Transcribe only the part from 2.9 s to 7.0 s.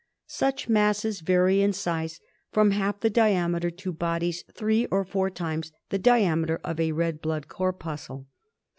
the diameter to bodies three or four times the diameter of a